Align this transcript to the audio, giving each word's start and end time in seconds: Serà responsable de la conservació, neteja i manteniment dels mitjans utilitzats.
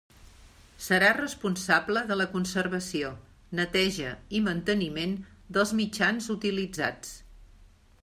Serà 0.85 1.09
responsable 1.17 2.03
de 2.13 2.17
la 2.21 2.27
conservació, 2.31 3.11
neteja 3.61 4.17
i 4.41 4.43
manteniment 4.49 5.17
dels 5.59 5.79
mitjans 5.83 6.35
utilitzats. 6.41 7.17